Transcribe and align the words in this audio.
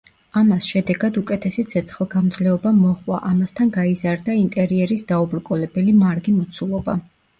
ამას 0.39 0.69
შედეგად 0.69 1.17
უკეთესი 1.21 1.65
ცეცხლგამძლეობა 1.73 2.71
მოჰყვა, 2.79 3.19
ამასთან 3.31 3.71
გაიზარდა 3.77 4.39
ინტერიერის 4.45 5.05
დაუბრკოლებელი 5.13 5.95
მარგი 6.03 6.35
მოცულობა. 6.41 6.99